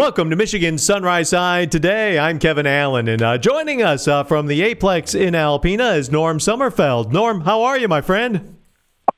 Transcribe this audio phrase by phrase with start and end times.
[0.00, 2.18] Welcome to Michigan Sunrise Side today.
[2.18, 6.38] I'm Kevin Allen, and uh, joining us uh, from the Aplex in Alpena is Norm
[6.38, 7.12] Somerfeld.
[7.12, 8.56] Norm, how are you, my friend?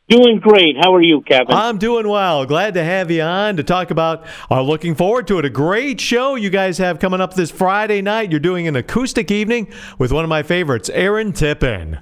[0.09, 0.75] Doing great.
[0.81, 1.55] How are you, Kevin?
[1.55, 2.45] I'm doing well.
[2.47, 4.27] Glad to have you on to talk about.
[4.51, 5.45] Uh, looking forward to it.
[5.45, 8.33] A great show you guys have coming up this Friday night.
[8.33, 12.01] You're doing an acoustic evening with one of my favorites, Aaron Tippin.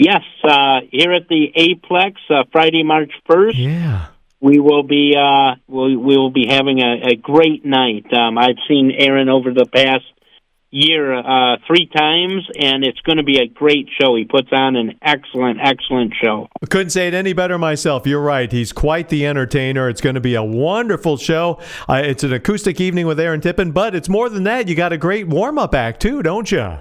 [0.00, 3.52] Yes, uh, here at the Aplex, uh, Friday, March 1st.
[3.54, 4.06] Yeah
[4.44, 8.04] we will be uh, we, we will be having a, a great night.
[8.12, 10.04] Um, I've seen Aaron over the past
[10.70, 14.14] year uh, three times, and it's going to be a great show.
[14.16, 16.48] He puts on an excellent, excellent show.
[16.62, 18.06] I Couldn't say it any better myself.
[18.06, 18.52] You're right.
[18.52, 19.88] He's quite the entertainer.
[19.88, 21.58] It's going to be a wonderful show.
[21.88, 24.68] Uh, it's an acoustic evening with Aaron Tippin, but it's more than that.
[24.68, 26.78] You got a great warm up act too, don't you?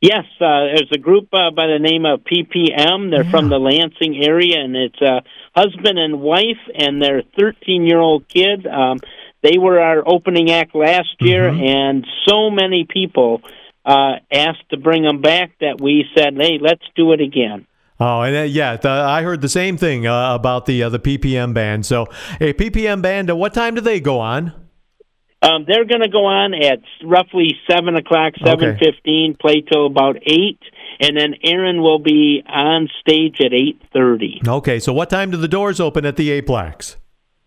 [0.00, 3.10] Yes, uh, there's a group uh, by the name of PPM.
[3.10, 3.30] They're yeah.
[3.30, 5.22] from the Lansing area, and it's a
[5.56, 8.64] husband and wife and their 13 year old kid.
[8.66, 8.98] Um,
[9.42, 11.64] they were our opening act last year, mm-hmm.
[11.64, 13.42] and so many people
[13.84, 17.66] uh, asked to bring them back that we said, "Hey, let's do it again."
[18.00, 21.00] Oh, and uh, yeah, the, I heard the same thing uh, about the uh, the
[21.00, 21.86] PPM band.
[21.86, 22.06] So,
[22.40, 24.52] a PPM band, uh, what time do they go on?
[25.48, 28.78] Um, they're going to go on at roughly seven o'clock, seven okay.
[28.78, 29.36] fifteen.
[29.40, 30.60] Play till about eight,
[31.00, 34.40] and then Aaron will be on stage at eight thirty.
[34.46, 36.96] Okay, so what time do the doors open at the Aplex?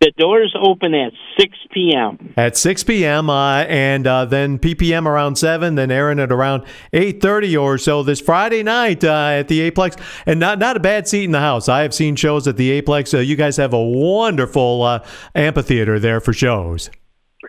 [0.02, 2.34] The doors open at 6 p.m.
[2.36, 3.30] At 6 p.m.
[3.30, 8.20] Uh, and uh, then PPM around 7, then Aaron at around 8.30 or so this
[8.20, 10.02] Friday night uh, at the Aplex.
[10.26, 11.70] And not, not a bad seat in the house.
[11.70, 13.14] I have seen shows at the Aplex.
[13.14, 15.06] Uh, you guys have a wonderful uh,
[15.36, 16.90] amphitheater there for shows.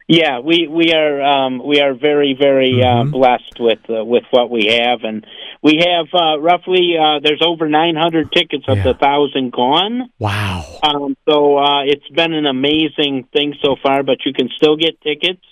[0.09, 3.09] Yeah, we we are um, we are very very uh, mm-hmm.
[3.09, 5.25] uh, blessed with uh, with what we have, and
[5.63, 8.85] we have uh, roughly uh, there's over 900 tickets of yeah.
[8.85, 10.11] the thousand gone.
[10.19, 10.65] Wow!
[10.83, 15.01] Um, so uh, it's been an amazing thing so far, but you can still get
[15.01, 15.43] tickets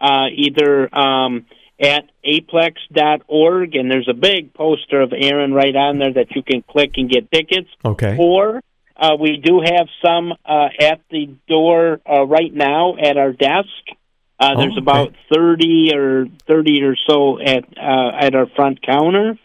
[0.00, 1.46] uh, either um,
[1.78, 6.62] at aplex.org, and there's a big poster of Aaron right on there that you can
[6.62, 7.68] click and get tickets.
[7.84, 8.16] Okay.
[8.18, 8.60] Or
[8.96, 13.68] uh, we do have some uh, at the door uh, right now at our desk.
[14.40, 14.80] Uh, there's oh, okay.
[14.80, 19.38] about thirty or thirty or so at uh, at our front counter,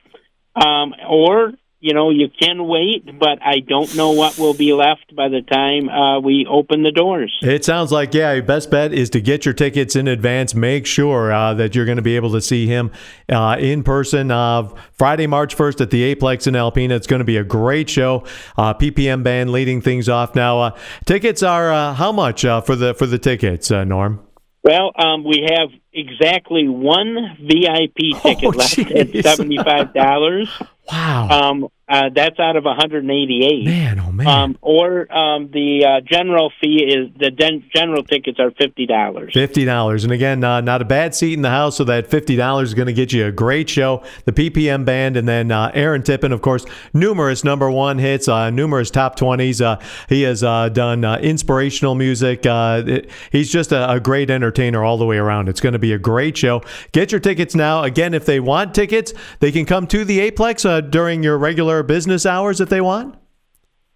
[0.56, 1.52] um, or
[1.86, 5.42] you know, you can wait, but I don't know what will be left by the
[5.42, 7.38] time uh, we open the doors.
[7.44, 10.56] It sounds like, yeah, your best bet is to get your tickets in advance.
[10.56, 12.92] Make sure uh, that you're going to be able to see him
[13.32, 16.96] uh, in person uh, Friday, March 1st at the Aplex in Alpena.
[16.96, 18.24] It's going to be a great show.
[18.58, 20.60] PPM band leading things off now.
[20.62, 24.26] Uh, tickets are how much for the for the tickets, Norm?
[24.66, 30.50] Well, um, we have exactly one VIP ticket oh, left at seventy-five dollars.
[30.92, 31.30] Wow.
[31.30, 33.64] Um, uh, that's out of 188.
[33.64, 34.26] Man, oh man.
[34.28, 39.34] Um, or um, the uh, general fee is the den- general tickets are fifty dollars.
[39.36, 41.78] Fifty dollars, and again, uh, not a bad seat in the house.
[41.78, 44.04] So that fifty dollars is going to get you a great show.
[44.26, 46.66] The PPM band, and then uh, Aaron Tippin, of course,
[46.96, 49.62] numerous number one hits, uh, numerous top twenties.
[49.62, 49.80] Uh,
[50.10, 52.48] he has done inspirational music.
[52.48, 55.50] It, he's just a, a great entertainer all the way around.
[55.50, 56.64] It's going to be a great show.
[56.94, 57.84] Get your tickets now.
[57.84, 62.26] Again, if they want tickets, they can come to the Aplex during your regular business
[62.26, 63.16] hours if they want?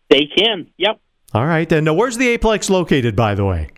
[0.09, 0.67] They can.
[0.77, 0.99] Yep.
[1.33, 1.71] All right.
[1.71, 3.69] And uh, where's the Aplex located, by the way?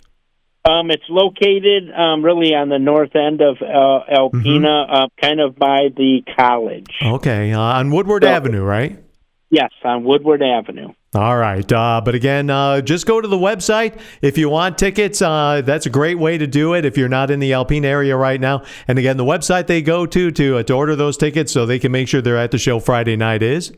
[0.63, 4.93] Um, it's located um, really on the north end of uh, Alpena, mm-hmm.
[4.93, 6.91] uh, kind of by the college.
[7.01, 9.03] Okay, uh, on Woodward so, Avenue, right?
[9.51, 10.93] Yes, on Woodward Avenue.
[11.13, 11.69] All right.
[11.69, 13.99] Uh, but again, uh, just go to the website.
[14.21, 17.29] If you want tickets, uh, that's a great way to do it if you're not
[17.29, 18.63] in the Alpena area right now.
[18.87, 21.79] And again, the website they go to to, uh, to order those tickets so they
[21.79, 23.73] can make sure they're at the show Friday night is?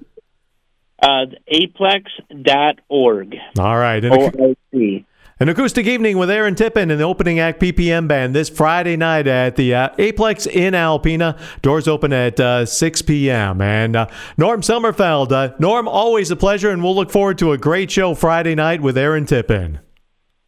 [1.01, 3.35] Uh, aplex.org.
[3.57, 4.06] All right.
[4.06, 5.06] O-R-C.
[5.39, 9.25] An acoustic evening with Aaron Tippin and the opening act PPM band this Friday night
[9.25, 11.39] at the uh, Aplex in Alpena.
[11.63, 13.59] Doors open at uh, 6 p.m.
[13.59, 14.07] And uh,
[14.38, 18.13] Norm Somerfeld, uh, Norm, always a pleasure, and we'll look forward to a great show
[18.13, 19.79] Friday night with Aaron Tippin.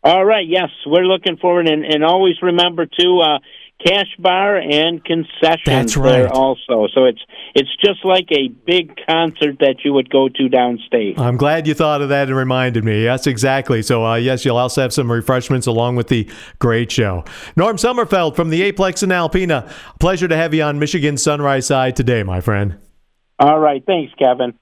[0.04, 3.40] All right, yes, we're looking forward, and, and always remember to uh,
[3.84, 6.12] cash bar and concessions That's right.
[6.12, 6.88] there also.
[6.94, 7.22] So it's
[7.54, 11.20] it's just like a big concert that you would go to downstate.
[11.20, 13.04] I'm glad you thought of that and reminded me.
[13.04, 13.82] Yes, exactly.
[13.82, 16.30] So uh, yes, you'll also have some refreshments along with the
[16.60, 17.26] great show.
[17.56, 19.72] Norm Somerfeld from the Aplex in Alpena.
[20.00, 22.78] Pleasure to have you on Michigan Sunrise Side today, my friend.
[23.40, 23.84] All right.
[23.86, 24.54] Thanks, Kevin.